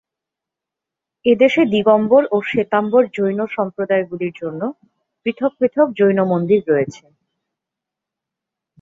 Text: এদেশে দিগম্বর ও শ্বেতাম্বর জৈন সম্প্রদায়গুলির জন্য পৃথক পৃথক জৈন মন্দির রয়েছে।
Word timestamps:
এদেশে 1.25 1.61
দিগম্বর 1.73 2.23
ও 2.31 2.37
শ্বেতাম্বর 2.49 3.03
জৈন 3.15 3.39
সম্প্রদায়গুলির 3.55 4.33
জন্য 4.41 4.61
পৃথক 5.25 5.51
পৃথক 5.59 5.87
জৈন 5.99 6.19
মন্দির 6.31 6.59
রয়েছে। 6.67 7.03